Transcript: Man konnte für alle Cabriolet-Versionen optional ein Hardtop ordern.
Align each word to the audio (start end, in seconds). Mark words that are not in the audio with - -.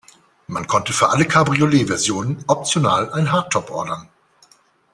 Man 0.47 0.65
konnte 0.65 0.93
für 0.93 1.09
alle 1.09 1.27
Cabriolet-Versionen 1.27 2.43
optional 2.47 3.13
ein 3.13 3.31
Hardtop 3.31 3.69
ordern. 3.69 4.09